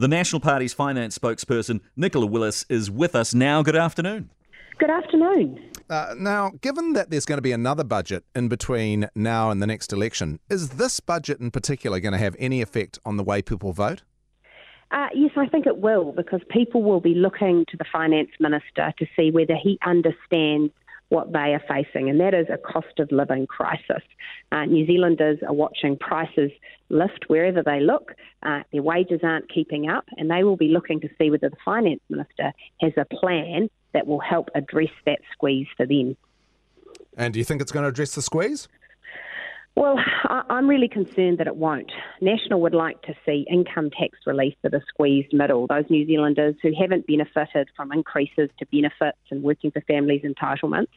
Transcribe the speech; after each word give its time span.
The 0.00 0.06
National 0.06 0.38
Party's 0.38 0.72
finance 0.72 1.18
spokesperson, 1.18 1.80
Nicola 1.96 2.24
Willis, 2.24 2.64
is 2.68 2.88
with 2.88 3.16
us 3.16 3.34
now. 3.34 3.64
Good 3.64 3.74
afternoon. 3.74 4.30
Good 4.78 4.90
afternoon. 4.90 5.72
Uh, 5.90 6.14
now, 6.16 6.52
given 6.60 6.92
that 6.92 7.10
there's 7.10 7.24
going 7.24 7.38
to 7.38 7.42
be 7.42 7.50
another 7.50 7.82
budget 7.82 8.22
in 8.32 8.46
between 8.46 9.08
now 9.16 9.50
and 9.50 9.60
the 9.60 9.66
next 9.66 9.92
election, 9.92 10.38
is 10.48 10.68
this 10.70 11.00
budget 11.00 11.40
in 11.40 11.50
particular 11.50 11.98
going 11.98 12.12
to 12.12 12.18
have 12.18 12.36
any 12.38 12.62
effect 12.62 13.00
on 13.04 13.16
the 13.16 13.24
way 13.24 13.42
people 13.42 13.72
vote? 13.72 14.02
Uh, 14.92 15.08
yes, 15.16 15.32
I 15.36 15.48
think 15.48 15.66
it 15.66 15.78
will 15.78 16.12
because 16.12 16.42
people 16.48 16.84
will 16.84 17.00
be 17.00 17.14
looking 17.14 17.64
to 17.68 17.76
the 17.76 17.84
finance 17.90 18.30
minister 18.38 18.94
to 19.00 19.06
see 19.16 19.32
whether 19.32 19.56
he 19.60 19.80
understands 19.84 20.72
what 21.08 21.32
they 21.32 21.54
are 21.54 21.62
facing, 21.66 22.10
and 22.10 22.20
that 22.20 22.34
is 22.34 22.46
a 22.52 22.58
cost 22.58 22.98
of 22.98 23.10
living 23.10 23.46
crisis. 23.46 24.02
Uh, 24.52 24.64
New 24.66 24.86
Zealanders 24.86 25.38
are 25.46 25.54
watching 25.54 25.96
prices 25.96 26.50
lift 26.90 27.24
wherever 27.28 27.62
they 27.62 27.80
look. 27.80 28.14
Uh, 28.42 28.60
their 28.72 28.82
wages 28.82 29.20
aren't 29.22 29.50
keeping 29.52 29.88
up, 29.88 30.04
and 30.16 30.30
they 30.30 30.44
will 30.44 30.56
be 30.56 30.68
looking 30.68 31.00
to 31.00 31.08
see 31.18 31.30
whether 31.30 31.48
the 31.48 31.56
finance 31.64 32.00
minister 32.10 32.52
has 32.80 32.92
a 32.96 33.06
plan 33.06 33.70
that 33.94 34.06
will 34.06 34.20
help 34.20 34.50
address 34.54 34.90
that 35.06 35.20
squeeze 35.32 35.66
for 35.76 35.86
them. 35.86 36.16
And 37.16 37.32
do 37.32 37.40
you 37.40 37.44
think 37.44 37.62
it's 37.62 37.72
going 37.72 37.84
to 37.84 37.88
address 37.88 38.14
the 38.14 38.22
squeeze? 38.22 38.68
Well, 39.78 39.96
I'm 40.24 40.66
really 40.68 40.88
concerned 40.88 41.38
that 41.38 41.46
it 41.46 41.54
won't. 41.54 41.92
National 42.20 42.60
would 42.62 42.74
like 42.74 43.00
to 43.02 43.14
see 43.24 43.46
income 43.48 43.90
tax 43.90 44.18
relief 44.26 44.54
for 44.60 44.68
the 44.68 44.80
squeezed 44.88 45.32
middle, 45.32 45.68
those 45.68 45.84
New 45.88 46.04
Zealanders 46.04 46.56
who 46.60 46.72
haven't 46.76 47.06
benefited 47.06 47.68
from 47.76 47.92
increases 47.92 48.50
to 48.58 48.66
benefits 48.72 49.18
and 49.30 49.44
working 49.44 49.70
for 49.70 49.80
families 49.82 50.22
entitlements, 50.24 50.88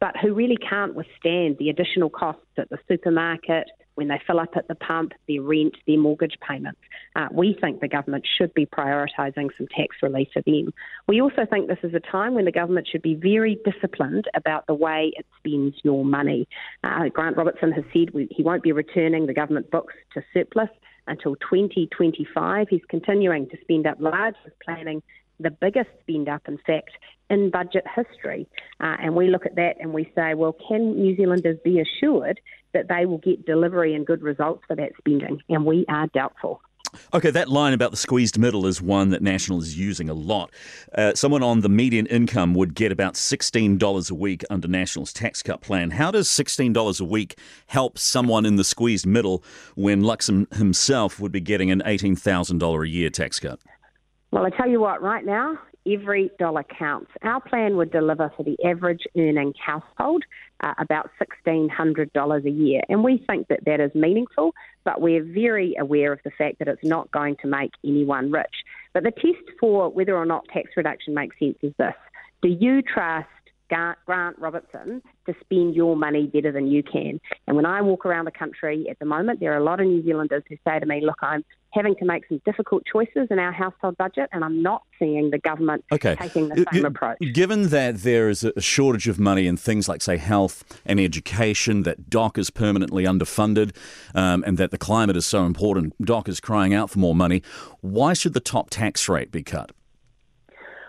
but 0.00 0.16
who 0.16 0.32
really 0.32 0.56
can't 0.56 0.94
withstand 0.94 1.58
the 1.58 1.68
additional 1.68 2.08
costs 2.08 2.46
at 2.56 2.70
the 2.70 2.78
supermarket, 2.88 3.70
when 4.00 4.08
they 4.08 4.18
fill 4.26 4.40
up 4.40 4.56
at 4.56 4.66
the 4.66 4.74
pump, 4.74 5.12
their 5.28 5.42
rent, 5.42 5.76
their 5.86 5.98
mortgage 5.98 6.38
payments. 6.48 6.80
Uh, 7.14 7.28
we 7.30 7.54
think 7.60 7.80
the 7.80 7.88
government 7.88 8.26
should 8.38 8.52
be 8.54 8.64
prioritising 8.64 9.50
some 9.58 9.66
tax 9.76 9.94
relief 10.02 10.28
for 10.32 10.40
them. 10.46 10.72
We 11.06 11.20
also 11.20 11.44
think 11.44 11.68
this 11.68 11.76
is 11.82 11.92
a 11.92 12.00
time 12.00 12.32
when 12.32 12.46
the 12.46 12.50
government 12.50 12.88
should 12.90 13.02
be 13.02 13.14
very 13.14 13.60
disciplined 13.62 14.24
about 14.34 14.66
the 14.66 14.72
way 14.72 15.12
it 15.18 15.26
spends 15.38 15.74
your 15.82 16.02
money. 16.02 16.48
Uh, 16.82 17.10
Grant 17.10 17.36
Robertson 17.36 17.72
has 17.72 17.84
said 17.92 18.14
we, 18.14 18.26
he 18.30 18.42
won't 18.42 18.62
be 18.62 18.72
returning 18.72 19.26
the 19.26 19.34
government 19.34 19.70
books 19.70 19.92
to 20.14 20.22
surplus 20.32 20.70
until 21.06 21.36
2025. 21.36 22.68
He's 22.70 22.80
continuing 22.88 23.50
to 23.50 23.58
spend 23.60 23.86
up 23.86 23.98
large, 24.00 24.36
planning 24.64 25.02
the 25.40 25.50
biggest 25.50 25.90
spend 26.00 26.28
up, 26.28 26.42
in 26.48 26.58
fact, 26.66 26.92
in 27.28 27.50
budget 27.50 27.84
history. 27.94 28.46
Uh, 28.80 28.96
and 29.02 29.14
we 29.14 29.28
look 29.28 29.46
at 29.46 29.56
that 29.56 29.76
and 29.80 29.92
we 29.92 30.10
say, 30.14 30.34
well, 30.34 30.54
can 30.68 30.96
New 30.96 31.16
Zealanders 31.16 31.58
be 31.64 31.80
assured 31.80 32.40
that 32.72 32.88
they 32.88 33.06
will 33.06 33.18
get 33.18 33.46
delivery 33.46 33.94
and 33.94 34.06
good 34.06 34.22
results 34.22 34.62
for 34.66 34.76
that 34.76 34.92
spending? 34.98 35.42
And 35.48 35.64
we 35.64 35.84
are 35.88 36.06
doubtful. 36.08 36.60
Okay, 37.14 37.30
that 37.30 37.48
line 37.48 37.72
about 37.72 37.90
the 37.92 37.96
squeezed 37.96 38.38
middle 38.38 38.66
is 38.66 38.82
one 38.82 39.10
that 39.10 39.22
National 39.22 39.60
is 39.60 39.78
using 39.78 40.08
a 40.08 40.14
lot. 40.14 40.50
Uh, 40.94 41.14
someone 41.14 41.42
on 41.42 41.60
the 41.60 41.68
median 41.68 42.06
income 42.06 42.54
would 42.54 42.74
get 42.74 42.90
about 42.90 43.14
$16 43.14 44.10
a 44.10 44.14
week 44.14 44.42
under 44.50 44.66
National's 44.66 45.12
tax 45.12 45.42
cut 45.42 45.60
plan. 45.60 45.90
How 45.90 46.10
does 46.10 46.28
$16 46.28 47.00
a 47.00 47.04
week 47.04 47.38
help 47.66 47.98
someone 47.98 48.44
in 48.44 48.56
the 48.56 48.64
squeezed 48.64 49.06
middle 49.06 49.44
when 49.76 50.02
Luxon 50.02 50.52
himself 50.54 51.20
would 51.20 51.32
be 51.32 51.40
getting 51.40 51.70
an 51.70 51.82
$18,000 51.86 52.84
a 52.84 52.88
year 52.88 53.10
tax 53.10 53.38
cut? 53.38 53.60
Well, 54.32 54.44
I 54.44 54.50
tell 54.50 54.68
you 54.68 54.80
what, 54.80 55.02
right 55.02 55.24
now, 55.24 55.58
every 55.86 56.30
dollar 56.38 56.64
counts. 56.64 57.10
Our 57.22 57.40
plan 57.40 57.76
would 57.76 57.90
deliver 57.90 58.32
for 58.36 58.42
the 58.42 58.56
average 58.64 59.02
earning 59.16 59.54
household 59.64 60.24
uh, 60.60 60.74
about 60.78 61.10
$1,600 61.46 62.44
a 62.44 62.50
year. 62.50 62.82
And 62.88 63.02
we 63.02 63.22
think 63.26 63.48
that 63.48 63.64
that 63.64 63.80
is 63.80 63.94
meaningful, 63.94 64.54
but 64.84 65.00
we're 65.00 65.24
very 65.24 65.74
aware 65.78 66.12
of 66.12 66.20
the 66.24 66.30
fact 66.30 66.58
that 66.58 66.68
it's 66.68 66.84
not 66.84 67.10
going 67.10 67.36
to 67.42 67.48
make 67.48 67.72
anyone 67.84 68.30
rich. 68.30 68.64
But 68.92 69.04
the 69.04 69.12
test 69.12 69.56
for 69.58 69.88
whether 69.88 70.16
or 70.16 70.26
not 70.26 70.46
tax 70.52 70.70
reduction 70.76 71.14
makes 71.14 71.38
sense 71.38 71.58
is 71.62 71.72
this 71.78 71.94
Do 72.42 72.48
you 72.48 72.82
trust 72.82 73.28
Grant 73.70 74.38
Robertson 74.38 75.02
to 75.26 75.34
spend 75.40 75.74
your 75.74 75.96
money 75.96 76.26
better 76.26 76.52
than 76.52 76.66
you 76.66 76.82
can. 76.82 77.20
And 77.46 77.56
when 77.56 77.66
I 77.66 77.80
walk 77.82 78.04
around 78.04 78.24
the 78.24 78.32
country 78.32 78.86
at 78.90 78.98
the 78.98 79.04
moment, 79.04 79.40
there 79.40 79.52
are 79.52 79.58
a 79.58 79.64
lot 79.64 79.80
of 79.80 79.86
New 79.86 80.02
Zealanders 80.02 80.42
who 80.48 80.56
say 80.66 80.78
to 80.78 80.86
me, 80.86 81.00
Look, 81.04 81.18
I'm 81.22 81.44
having 81.72 81.94
to 81.96 82.04
make 82.04 82.26
some 82.28 82.40
difficult 82.44 82.82
choices 82.90 83.28
in 83.30 83.38
our 83.38 83.52
household 83.52 83.96
budget, 83.96 84.28
and 84.32 84.44
I'm 84.44 84.62
not 84.62 84.82
seeing 84.98 85.30
the 85.30 85.38
government 85.38 85.84
okay. 85.92 86.16
taking 86.16 86.48
the 86.48 86.66
same 86.72 86.82
G- 86.82 86.86
approach. 86.86 87.18
Given 87.32 87.68
that 87.68 87.98
there 87.98 88.28
is 88.28 88.44
a 88.44 88.60
shortage 88.60 89.08
of 89.08 89.18
money 89.18 89.46
in 89.46 89.56
things 89.56 89.88
like, 89.88 90.02
say, 90.02 90.16
health 90.16 90.64
and 90.84 90.98
education, 90.98 91.84
that 91.84 92.10
DOC 92.10 92.38
is 92.38 92.50
permanently 92.50 93.04
underfunded, 93.04 93.74
um, 94.14 94.42
and 94.46 94.58
that 94.58 94.70
the 94.70 94.78
climate 94.78 95.16
is 95.16 95.26
so 95.26 95.44
important, 95.44 95.94
DOC 96.04 96.28
is 96.28 96.40
crying 96.40 96.74
out 96.74 96.90
for 96.90 96.98
more 96.98 97.14
money, 97.14 97.42
why 97.80 98.12
should 98.12 98.34
the 98.34 98.40
top 98.40 98.70
tax 98.70 99.08
rate 99.08 99.30
be 99.30 99.42
cut? 99.42 99.70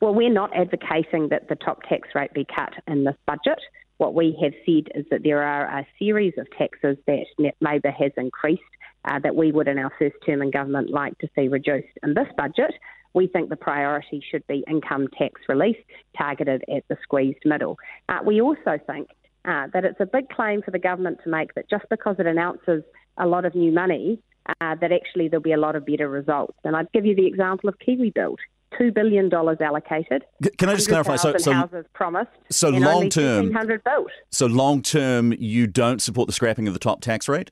Well, 0.00 0.14
we're 0.14 0.32
not 0.32 0.56
advocating 0.56 1.28
that 1.28 1.48
the 1.48 1.54
top 1.54 1.82
tax 1.88 2.08
rate 2.14 2.32
be 2.32 2.44
cut 2.44 2.72
in 2.88 3.04
this 3.04 3.14
budget. 3.26 3.60
What 3.98 4.14
we 4.14 4.36
have 4.42 4.52
said 4.66 4.88
is 4.96 5.06
that 5.10 5.22
there 5.22 5.42
are 5.42 5.78
a 5.78 5.86
series 5.96 6.32
of 6.38 6.48
taxes 6.58 6.96
that 7.06 7.52
Labor 7.60 7.92
has 7.92 8.10
increased 8.16 8.62
uh, 9.04 9.18
that 9.20 9.34
we 9.34 9.52
would, 9.52 9.68
in 9.68 9.78
our 9.78 9.92
first 9.98 10.16
term 10.24 10.42
in 10.42 10.50
government, 10.50 10.90
like 10.90 11.18
to 11.18 11.28
see 11.34 11.48
reduced. 11.48 11.88
In 12.02 12.14
this 12.14 12.28
budget, 12.36 12.72
we 13.14 13.26
think 13.26 13.48
the 13.50 13.56
priority 13.56 14.22
should 14.30 14.46
be 14.46 14.64
income 14.68 15.08
tax 15.18 15.40
relief 15.48 15.76
targeted 16.16 16.64
at 16.74 16.84
the 16.88 16.96
squeezed 17.02 17.44
middle. 17.44 17.78
Uh, 18.08 18.18
we 18.24 18.40
also 18.40 18.78
think 18.86 19.08
uh, 19.44 19.66
that 19.72 19.84
it's 19.84 20.00
a 20.00 20.06
big 20.06 20.28
claim 20.28 20.62
for 20.62 20.70
the 20.70 20.78
government 20.78 21.18
to 21.24 21.30
make 21.30 21.54
that 21.54 21.68
just 21.68 21.84
because 21.90 22.16
it 22.18 22.26
announces 22.26 22.82
a 23.18 23.26
lot 23.26 23.44
of 23.44 23.54
new 23.54 23.72
money, 23.72 24.18
uh, 24.60 24.74
that 24.80 24.92
actually 24.92 25.28
there'll 25.28 25.42
be 25.42 25.52
a 25.52 25.58
lot 25.58 25.76
of 25.76 25.84
better 25.84 26.08
results. 26.08 26.56
And 26.64 26.74
I'd 26.74 26.90
give 26.92 27.04
you 27.04 27.14
the 27.14 27.26
example 27.26 27.68
of 27.68 27.76
KiwiBuild 27.86 28.38
two 28.78 28.90
billion 28.90 29.28
dollars 29.28 29.58
allocated. 29.60 30.24
Can 30.56 30.70
I 30.70 30.74
just 30.74 30.88
clarify? 30.88 31.16
So, 31.16 31.36
so 31.36 31.52
houses 31.52 31.84
promised. 31.92 32.30
So 32.50 32.70
long 32.70 33.10
term, 33.10 33.52
built. 33.52 34.10
So 34.30 34.46
long 34.46 34.80
term, 34.82 35.34
you 35.38 35.66
don't 35.66 36.00
support 36.00 36.26
the 36.26 36.32
scrapping 36.32 36.66
of 36.66 36.72
the 36.72 36.80
top 36.80 37.00
tax 37.02 37.28
rate. 37.28 37.50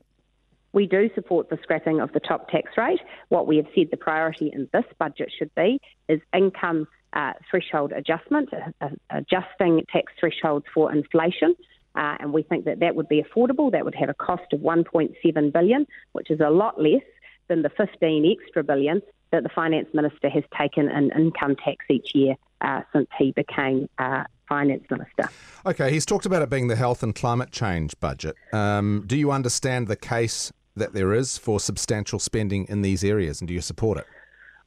We 0.73 0.87
do 0.87 1.09
support 1.15 1.49
the 1.49 1.57
scrapping 1.61 1.99
of 1.99 2.13
the 2.13 2.19
top 2.19 2.49
tax 2.49 2.71
rate. 2.77 3.01
What 3.29 3.47
we 3.47 3.57
have 3.57 3.67
said 3.75 3.87
the 3.91 3.97
priority 3.97 4.51
in 4.53 4.69
this 4.71 4.85
budget 4.97 5.31
should 5.37 5.53
be 5.55 5.79
is 6.07 6.21
income 6.33 6.87
uh, 7.13 7.33
threshold 7.49 7.91
adjustment, 7.91 8.49
uh, 8.53 8.71
uh 8.79 8.89
adjusting 9.09 9.85
tax 9.91 10.13
thresholds 10.19 10.65
for 10.73 10.91
inflation. 10.91 11.55
Uh, 11.93 12.15
and 12.21 12.31
we 12.31 12.41
think 12.41 12.63
that 12.65 12.79
that 12.79 12.95
would 12.95 13.09
be 13.09 13.21
affordable. 13.21 13.69
That 13.71 13.83
would 13.83 13.95
have 13.95 14.07
a 14.07 14.13
cost 14.13 14.53
of 14.53 14.61
1.7 14.61 15.53
billion, 15.53 15.85
which 16.13 16.31
is 16.31 16.39
a 16.39 16.49
lot 16.49 16.81
less 16.81 17.03
than 17.49 17.63
the 17.63 17.69
15 17.69 18.37
extra 18.39 18.63
billion 18.63 19.01
that 19.31 19.43
the 19.43 19.49
finance 19.49 19.87
minister 19.93 20.29
has 20.29 20.43
taken 20.57 20.89
in 20.89 21.11
income 21.11 21.55
tax 21.57 21.85
each 21.89 22.11
year 22.13 22.35
uh, 22.61 22.81
since 22.93 23.07
he 23.17 23.31
became 23.31 23.89
uh, 23.97 24.23
finance 24.47 24.83
minister. 24.89 25.29
Okay, 25.65 25.91
he's 25.91 26.05
talked 26.05 26.25
about 26.25 26.41
it 26.41 26.49
being 26.49 26.67
the 26.67 26.75
health 26.75 27.03
and 27.03 27.15
climate 27.15 27.51
change 27.51 27.97
budget. 27.99 28.35
Um, 28.53 29.03
do 29.05 29.17
you 29.17 29.31
understand 29.31 29.87
the 29.87 29.95
case 29.95 30.51
that 30.75 30.93
there 30.93 31.13
is 31.13 31.37
for 31.37 31.59
substantial 31.59 32.19
spending 32.19 32.65
in 32.69 32.81
these 32.81 33.03
areas, 33.03 33.41
and 33.41 33.47
do 33.47 33.53
you 33.53 33.61
support 33.61 33.97
it? 33.97 34.05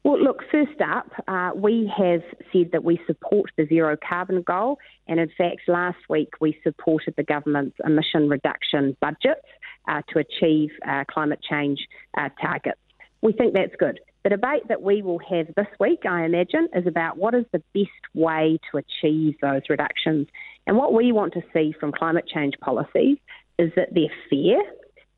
Well, 0.04 0.22
look, 0.22 0.42
first 0.52 0.78
up, 0.82 1.10
uh, 1.28 1.52
we 1.54 1.90
have 1.96 2.22
said 2.52 2.72
that 2.72 2.84
we 2.84 3.00
support 3.06 3.50
the 3.56 3.66
zero 3.66 3.96
carbon 4.06 4.42
goal, 4.42 4.78
and 5.08 5.18
in 5.18 5.30
fact, 5.38 5.62
last 5.66 5.96
week 6.10 6.28
we 6.42 6.58
supported 6.62 7.14
the 7.16 7.22
government's 7.22 7.76
emission 7.82 8.28
reduction 8.28 8.96
budget 9.00 9.42
uh, 9.88 10.02
to 10.12 10.18
achieve 10.18 10.70
uh, 10.86 11.04
climate 11.10 11.40
change 11.48 11.86
uh, 12.18 12.28
targets. 12.40 12.78
We 13.22 13.32
think 13.32 13.54
that's 13.54 13.74
good. 13.78 13.98
The 14.24 14.30
debate 14.30 14.68
that 14.68 14.82
we 14.82 15.00
will 15.00 15.20
have 15.20 15.46
this 15.56 15.66
week, 15.80 16.00
I 16.08 16.24
imagine, 16.24 16.68
is 16.74 16.86
about 16.86 17.16
what 17.16 17.34
is 17.34 17.46
the 17.52 17.62
best 17.74 17.90
way 18.14 18.58
to 18.70 18.78
achieve 18.78 19.36
those 19.40 19.62
reductions. 19.70 20.28
And 20.66 20.76
what 20.76 20.92
we 20.92 21.12
want 21.12 21.32
to 21.34 21.42
see 21.54 21.74
from 21.78 21.92
climate 21.92 22.26
change 22.26 22.54
policies 22.60 23.16
is 23.58 23.70
that 23.76 23.88
they're 23.92 24.04
fair, 24.28 24.60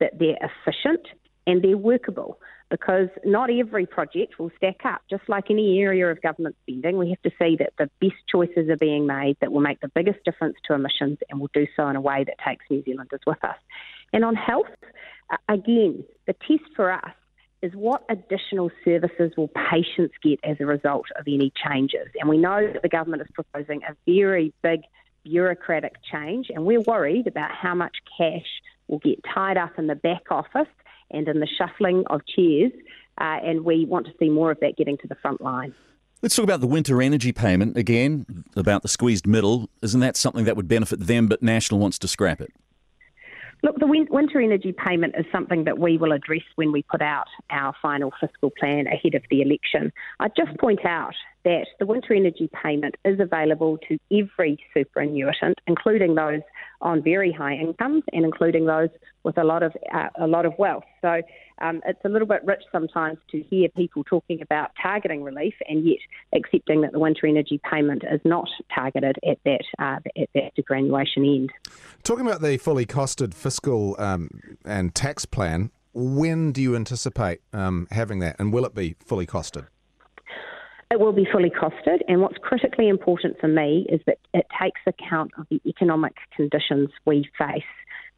that 0.01 0.19
they're 0.19 0.39
efficient, 0.41 1.07
and 1.47 1.63
they're 1.63 1.77
workable. 1.77 2.39
Because 2.69 3.09
not 3.25 3.49
every 3.49 3.87
project 3.87 4.41
will 4.41 4.51
stack 4.57 4.81
up. 4.85 5.01
Just 5.09 5.23
like 5.29 5.53
any 5.53 5.79
area 5.79 6.11
of 6.11 6.21
government 6.21 6.57
spending, 6.63 6.99
we 6.99 7.11
have 7.11 7.23
to 7.23 7.31
see 7.41 7.57
that 7.61 7.75
the 7.79 7.89
best 8.01 8.21
choices 8.29 8.69
are 8.69 8.77
being 8.77 9.07
made 9.07 9.37
that 9.41 9.53
will 9.53 9.61
make 9.61 9.81
the 9.81 9.89
biggest 9.95 10.19
difference 10.25 10.57
to 10.67 10.75
emissions 10.75 11.19
and 11.31 11.39
will 11.39 11.51
do 11.55 11.69
so 11.77 11.87
in 11.87 11.95
a 11.95 12.01
way 12.01 12.25
that 12.25 12.35
takes 12.45 12.65
New 12.69 12.83
Zealanders 12.83 13.21
with 13.25 13.45
us. 13.45 13.55
And 14.13 14.25
on 14.25 14.35
health, 14.35 14.67
again, 15.49 16.03
the 16.27 16.33
test 16.33 16.65
for 16.75 16.91
us 16.91 17.13
is 17.63 17.73
what 17.75 18.05
additional 18.09 18.73
services 18.85 19.31
will 19.37 19.51
patients 19.71 20.15
get 20.21 20.41
as 20.43 20.57
a 20.59 20.67
result 20.67 21.07
of 21.17 21.25
any 21.29 21.53
changes? 21.65 22.09
And 22.19 22.29
we 22.29 22.37
know 22.37 22.73
that 22.73 22.83
the 22.83 22.89
government 22.89 23.23
is 23.23 23.29
proposing 23.33 23.83
a 23.89 23.95
very 24.07 24.53
big 24.63 24.81
bureaucratic 25.23 25.95
change, 26.03 26.51
and 26.51 26.65
we're 26.65 26.81
worried 26.81 27.29
about 27.29 27.53
how 27.53 27.77
much 27.77 27.97
cash 28.19 28.61
will 28.89 28.99
get 28.99 29.19
tied 29.35 29.57
up 29.57 29.79
in 29.79 29.87
the 29.87 29.95
back 29.95 30.23
office 30.31 30.69
and 31.11 31.29
in 31.29 31.41
the 31.41 31.47
shuffling 31.59 32.05
of 32.09 32.21
chairs, 32.27 32.73
uh, 33.21 33.39
and 33.45 33.65
we 33.65 33.85
want 33.85 34.07
to 34.07 34.13
see 34.19 34.29
more 34.29 34.51
of 34.51 34.61
that 34.61 34.77
getting 34.77 34.99
to 34.99 35.09
the 35.09 35.15
front 35.17 35.41
line. 35.41 35.75
Let's 36.23 36.35
talk 36.35 36.45
about 36.45 36.61
the 36.61 36.67
winter 36.67 37.03
energy 37.03 37.33
payment 37.33 37.77
again, 37.77 38.45
about 38.57 38.83
the 38.83 38.89
squeezed 38.89 39.27
middle. 39.27 39.69
Isn't 39.83 40.01
that 40.01 40.17
something 40.17 40.45
that 40.45 40.57
would 40.57 40.67
benefit 40.67 41.01
them, 41.01 41.29
but 41.29 41.43
National 41.43 41.79
wants 41.79 41.99
to 42.01 42.09
scrap 42.09 42.41
it? 42.41 42.53
Look, 43.63 43.79
the 43.79 43.87
winter 43.87 44.41
energy 44.41 44.73
payment 44.73 45.15
is 45.19 45.25
something 45.33 45.65
that 45.65 45.79
we 45.79 45.99
will 45.99 46.13
address 46.13 46.43
when 46.57 46.73
we 46.73 46.83
put 46.83 47.03
out 47.03 47.27
our 47.51 47.75
final 47.81 48.13
fiscal 48.21 48.51
plan 48.51 48.87
ahead 48.87 49.15
of 49.15 49.23
the 49.31 49.41
election. 49.41 49.93
I'd 50.21 50.37
just 50.37 50.57
point 50.59 50.85
out 50.85 51.15
that 51.47 51.67
the 51.79 51.87
winter 51.87 52.13
energy 52.13 52.51
payment 52.61 52.97
is 53.05 53.21
available 53.21 53.79
to 53.89 53.97
every 54.11 54.59
superannuitant, 54.77 55.55
including 55.69 56.17
those 56.17 56.41
on 56.81 57.03
very 57.05 57.31
high 57.31 57.55
incomes 57.55 58.03
and 58.13 58.25
including 58.25 58.67
those 58.67 58.89
with 59.23 59.39
a 59.39 59.45
lot 59.45 59.63
of 59.63 59.73
uh, 59.95 60.09
a 60.19 60.27
lot 60.27 60.45
of 60.45 60.53
wealth. 60.59 60.83
So 61.01 61.23
um, 61.63 61.83
it's 61.87 62.01
a 62.05 62.09
little 62.09 62.27
bit 62.27 62.45
rich 62.45 62.63
sometimes 62.73 63.19
to 63.31 63.41
hear 63.43 63.69
people 63.69 64.03
talking 64.03 64.43
about 64.43 64.73
targeting 64.83 65.23
relief 65.23 65.55
and 65.69 65.87
yet 65.87 65.99
accepting 66.35 66.81
that 66.81 66.91
the 66.91 66.99
winter 66.99 67.29
energy 67.29 67.61
payment 67.71 68.03
is 68.11 68.21
not 68.25 68.49
targeted 68.75 69.17
at 69.25 69.39
that 69.45 69.63
uh, 69.79 70.01
at 70.21 70.29
that 70.35 70.51
superannuation 70.57 71.25
end. 71.25 71.51
Talking 72.03 72.27
about 72.27 72.43
the 72.43 72.57
fully 72.59 72.87
costed 72.87 73.35
fiscal 73.35 73.95
um, 74.01 74.31
and 74.65 74.97
tax 74.97 75.25
plan, 75.25 75.71
when 75.95 76.51
do 76.51 76.61
you 76.61 76.75
anticipate 76.75 77.41
um, 77.53 77.87
having 77.93 78.19
that, 78.19 78.35
and 78.41 78.53
will 78.53 78.65
it 78.65 78.75
be 78.75 78.97
fully 78.99 79.27
costed? 79.27 79.69
It 80.89 81.01
will 81.01 81.13
be 81.13 81.27
fully 81.31 81.51
costed, 81.51 81.99
and 82.07 82.21
what's 82.21 82.39
critically 82.39 82.89
important 82.89 83.41
for 83.41 83.49
me 83.49 83.87
is 83.89 84.01
that 84.07 84.19
it 84.33 84.47
takes 84.63 84.81
account 84.87 85.33
of 85.37 85.47
the 85.51 85.61
economic 85.67 86.15
conditions 86.37 86.91
we 87.05 87.29
face 87.37 87.65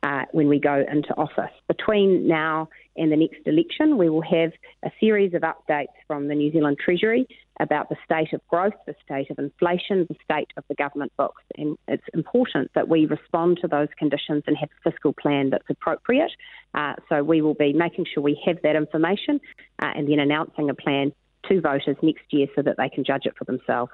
uh, 0.03 0.25
when 0.32 0.49
we 0.49 0.61
go 0.61 0.85
into 0.91 1.15
office. 1.17 1.50
Between 1.67 2.29
now 2.29 2.69
and 2.97 3.11
the 3.11 3.17
next 3.17 3.41
election, 3.47 3.97
we 3.97 4.11
will 4.11 4.23
have 4.23 4.53
a 4.85 4.91
series 5.00 5.32
of 5.32 5.43
updates 5.43 5.97
from 6.06 6.29
the 6.29 6.35
New 6.35 6.53
Zealand 6.53 6.76
Treasury 6.79 7.26
about 7.59 7.88
the 7.88 7.97
state 8.05 8.35
of 8.35 8.47
growth, 8.49 8.75
the 8.87 8.94
state 9.03 9.31
of 9.31 9.38
inflation, 9.38 10.06
the 10.09 10.17
state 10.23 10.50
of 10.59 10.64
the 10.69 10.75
government 10.75 11.12
books. 11.17 11.43
And 11.56 11.76
it's 11.88 12.05
important 12.12 12.71
that 12.75 12.88
we 12.88 13.06
respond 13.06 13.59
to 13.62 13.69
those 13.69 13.88
conditions 13.99 14.44
and 14.47 14.56
have 14.59 14.69
a 14.69 14.91
fiscal 14.91 15.14
plan 15.14 15.50
that's 15.50 15.69
appropriate. 15.71 16.31
Uh, 16.75 16.94
so 17.09 17.25
we 17.25 17.41
will 17.41 17.55
be 17.55 17.73
making 17.73 18.05
sure 18.12 18.23
we 18.23 18.41
have 18.44 18.59
that 18.62 18.76
information 18.76 19.41
uh, 19.82 19.91
and 19.97 20.06
then 20.06 20.21
announcing 20.21 20.69
a 20.71 20.75
plan 20.75 21.12
to 21.49 21.61
voters 21.61 21.97
next 22.03 22.25
year 22.31 22.47
so 22.55 22.62
that 22.62 22.77
they 22.79 22.89
can 22.89 23.05
judge 23.05 23.27
it 23.27 23.35
for 23.37 23.45
themselves. 23.45 23.93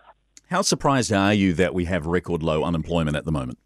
How 0.51 0.63
surprised 0.63 1.13
are 1.13 1.33
you 1.33 1.53
that 1.55 1.75
we 1.75 1.87
have 1.87 2.07
record 2.07 2.43
low 2.43 2.65
unemployment 2.65 3.17
at 3.17 3.25
the 3.25 3.33
moment? 3.33 3.59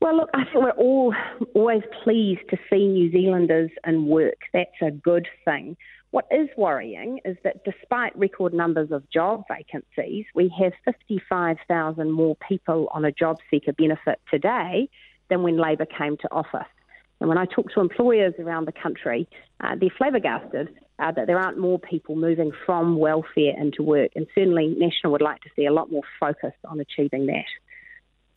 Well, 0.00 0.16
look, 0.16 0.30
I 0.32 0.44
think 0.44 0.56
we're 0.56 0.70
all 0.70 1.14
always 1.54 1.82
pleased 2.02 2.40
to 2.48 2.56
see 2.70 2.86
New 2.86 3.12
Zealanders 3.12 3.70
in 3.86 4.06
work. 4.06 4.38
That's 4.54 4.70
a 4.82 4.90
good 4.90 5.28
thing. 5.44 5.76
What 6.10 6.26
is 6.30 6.48
worrying 6.56 7.20
is 7.24 7.36
that 7.44 7.64
despite 7.64 8.16
record 8.18 8.54
numbers 8.54 8.90
of 8.90 9.08
job 9.10 9.44
vacancies, 9.48 10.24
we 10.34 10.52
have 10.58 10.72
55,000 10.84 12.10
more 12.10 12.36
people 12.48 12.88
on 12.92 13.04
a 13.04 13.12
job 13.12 13.36
seeker 13.50 13.72
benefit 13.72 14.20
today 14.30 14.88
than 15.28 15.42
when 15.42 15.58
Labor 15.58 15.86
came 15.86 16.16
to 16.16 16.32
office. 16.32 16.66
And 17.20 17.28
when 17.28 17.38
I 17.38 17.44
talk 17.44 17.70
to 17.74 17.80
employers 17.80 18.34
around 18.38 18.66
the 18.66 18.72
country, 18.72 19.28
uh, 19.60 19.76
they're 19.78 19.90
flabbergasted 19.96 20.74
uh, 21.00 21.12
that 21.12 21.26
there 21.26 21.38
aren't 21.38 21.58
more 21.58 21.78
people 21.78 22.16
moving 22.16 22.52
from 22.66 22.98
welfare 22.98 23.54
into 23.58 23.82
work. 23.82 24.10
And 24.14 24.26
certainly, 24.34 24.74
National 24.78 25.12
would 25.12 25.22
like 25.22 25.40
to 25.42 25.50
see 25.56 25.66
a 25.66 25.72
lot 25.72 25.90
more 25.90 26.02
focus 26.18 26.52
on 26.64 26.80
achieving 26.80 27.26
that. 27.26 27.44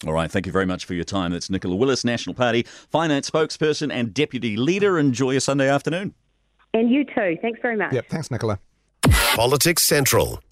All 0.06 0.14
right, 0.14 0.30
thank 0.30 0.46
you 0.46 0.52
very 0.52 0.66
much 0.66 0.86
for 0.86 0.94
your 0.94 1.06
time. 1.06 1.32
That's 1.32 1.50
Nicola 1.50 1.76
Willis, 1.76 2.04
National 2.04 2.34
Party 2.34 2.64
finance 2.64 3.30
spokesperson 3.30 3.92
and 3.92 4.14
deputy 4.14 4.58
leader. 4.58 5.00
Enjoy 5.00 5.32
your 5.32 5.40
Sunday 5.40 5.70
afternoon. 5.70 6.14
And 6.74 6.90
you 6.90 7.06
too. 7.06 7.38
Thanks 7.42 7.60
very 7.62 7.78
much. 7.78 7.94
Yep, 7.94 8.08
thanks, 8.10 8.32
Nicola. 8.32 8.60
Politics 9.36 9.84
Central. 9.84 10.44